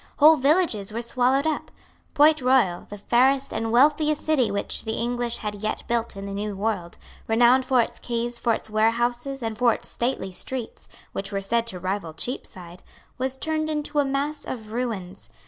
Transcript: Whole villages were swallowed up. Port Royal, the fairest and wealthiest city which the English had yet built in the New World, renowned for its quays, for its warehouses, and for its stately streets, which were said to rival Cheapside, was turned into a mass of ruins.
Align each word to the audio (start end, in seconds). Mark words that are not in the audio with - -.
Whole 0.17 0.35
villages 0.35 0.91
were 0.91 1.03
swallowed 1.03 1.45
up. 1.45 1.69
Port 2.15 2.41
Royal, 2.41 2.87
the 2.89 2.97
fairest 2.97 3.53
and 3.53 3.71
wealthiest 3.71 4.25
city 4.25 4.49
which 4.49 4.83
the 4.83 4.93
English 4.95 5.37
had 5.37 5.53
yet 5.53 5.83
built 5.87 6.17
in 6.17 6.25
the 6.25 6.33
New 6.33 6.55
World, 6.55 6.97
renowned 7.27 7.65
for 7.65 7.81
its 7.83 7.99
quays, 7.99 8.39
for 8.39 8.55
its 8.55 8.67
warehouses, 8.67 9.43
and 9.43 9.55
for 9.55 9.73
its 9.75 9.89
stately 9.89 10.31
streets, 10.31 10.89
which 11.13 11.31
were 11.31 11.39
said 11.39 11.67
to 11.67 11.79
rival 11.79 12.15
Cheapside, 12.15 12.81
was 13.19 13.37
turned 13.37 13.69
into 13.69 13.99
a 13.99 14.03
mass 14.03 14.43
of 14.43 14.71
ruins. 14.71 15.29